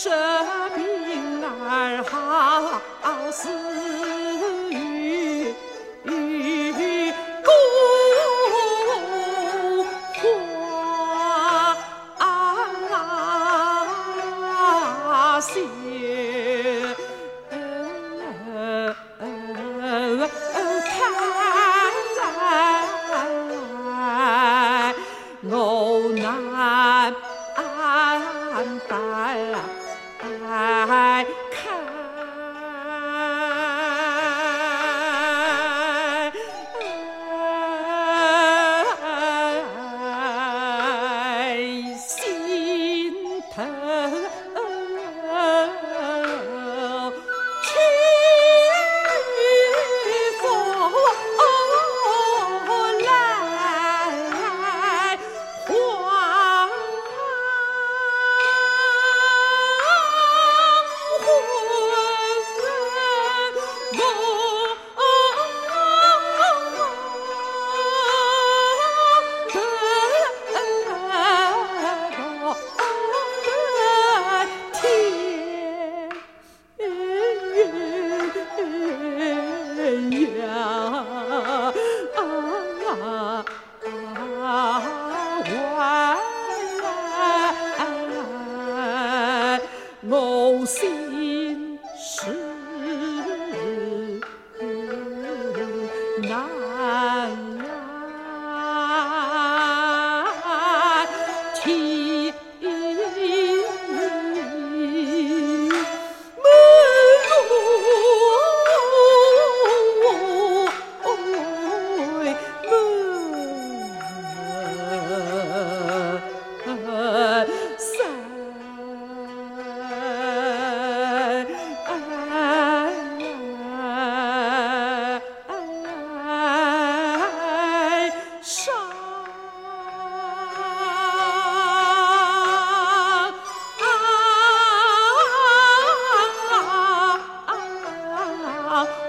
[0.00, 0.08] 这
[0.76, 3.48] 病儿好似
[4.70, 5.52] 与
[7.42, 7.50] 故
[10.14, 10.30] 花
[26.12, 27.14] 难
[27.66, 29.87] 安排
[30.20, 31.47] 哎。
[96.78, 97.57] time.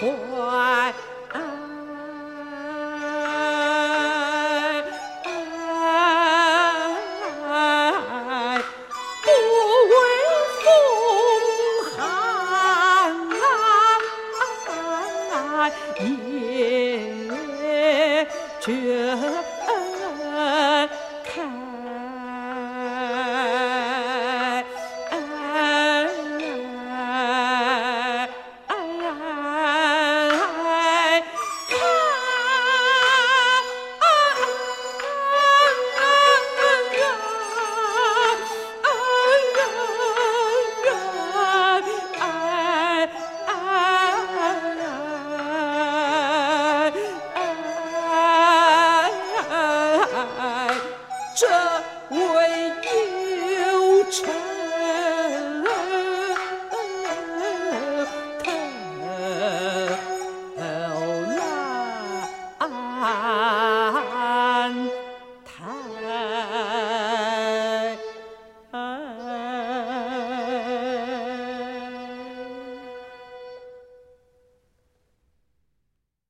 [0.00, 0.92] 怀。